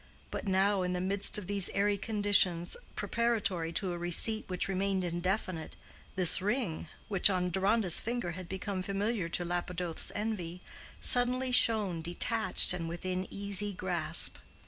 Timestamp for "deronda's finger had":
7.51-8.49